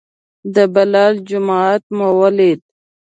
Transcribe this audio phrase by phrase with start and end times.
[0.53, 2.61] د بلال جومات مو ولید.